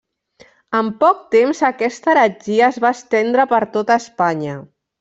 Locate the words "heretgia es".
2.15-2.81